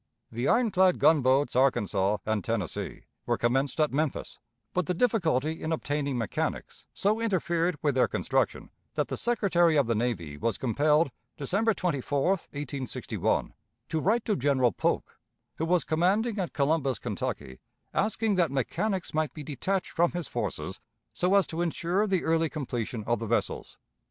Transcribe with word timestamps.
The 0.31 0.47
iron 0.47 0.71
clad 0.71 0.97
gunboats 0.97 1.55
Arkansas 1.55 2.17
and 2.25 2.43
Tennessee 2.43 3.03
were 3.27 3.37
commenced 3.37 3.79
at 3.79 3.91
Memphis, 3.93 4.39
but 4.73 4.87
the 4.87 4.95
difficulty 4.95 5.61
in 5.61 5.71
obtaining 5.71 6.17
mechanics 6.17 6.87
so 6.95 7.19
interfered 7.19 7.77
with 7.83 7.93
their 7.93 8.07
construction, 8.07 8.71
that 8.95 9.09
the 9.09 9.15
Secretary 9.15 9.77
of 9.77 9.85
the 9.85 9.93
Navy 9.93 10.37
was 10.37 10.57
compelled, 10.57 11.11
December 11.37 11.75
24, 11.75 12.19
1861, 12.31 13.53
to 13.89 13.99
write 13.99 14.25
to 14.25 14.35
General 14.35 14.71
Polk, 14.71 15.19
who 15.57 15.65
was 15.65 15.83
commanding 15.83 16.39
at 16.39 16.51
Columbus, 16.51 16.97
Kentucky, 16.97 17.59
asking 17.93 18.33
that 18.33 18.49
mechanics 18.49 19.13
might 19.13 19.35
be 19.35 19.43
detached 19.43 19.91
from 19.91 20.13
his 20.13 20.27
forces, 20.27 20.79
so 21.13 21.35
as 21.35 21.45
to 21.45 21.61
insure 21.61 22.07
the 22.07 22.23
early 22.23 22.49
completion 22.49 23.03
of 23.03 23.19
the 23.19 23.27
vessels. 23.27 23.77